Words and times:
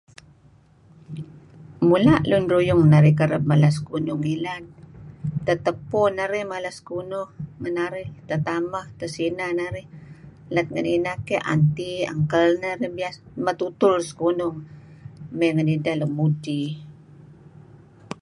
Mula' 1.87 2.17
lun 2.29 2.43
ruyung 2.53 2.83
narih 2.91 3.15
kerab 3.19 3.43
mala 3.51 3.69
sekunuh 3.75 4.17
ngilad 4.19 4.63
tetepuh 5.45 6.07
narih 6.17 6.45
mala 6.53 6.69
sekunuh, 6.77 7.27
tetameh 8.29 8.85
tesineh 8.99 9.51
narih. 9.59 9.87
Lat 10.53 10.67
ngineh 10.73 11.17
aunty, 11.53 11.91
uncle 12.13 12.53
metutul 13.45 13.95
sekunuh 14.09 14.53
may 15.37 15.51
ngen 15.53 15.73
ideh 15.75 15.95
nuk 15.97 16.13
mudti 16.17 16.55
iih. 16.65 16.75